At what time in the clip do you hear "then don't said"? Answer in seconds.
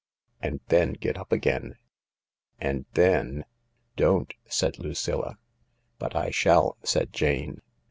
2.95-4.79